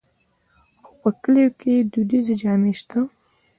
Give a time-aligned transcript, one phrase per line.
[0.83, 2.99] خو په کلیو کې دودیزې جامې شته.